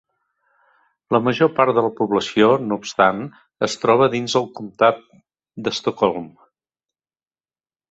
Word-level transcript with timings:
La 1.15 1.19
major 1.27 1.51
part 1.59 1.73
de 1.79 1.83
la 1.87 1.91
població, 1.99 2.47
no 2.71 2.79
obstant, 2.83 3.21
es 3.69 3.77
troba 3.83 4.09
dins 4.15 4.37
el 4.41 4.49
comtat 4.61 5.07
de 5.69 5.77
Stockholm. 5.83 6.29